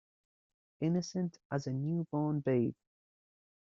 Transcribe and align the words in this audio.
Innocent 0.79 1.37
as 1.51 1.67
a 1.67 1.71
new 1.73 2.05
born 2.09 2.39
babe. 2.39 2.73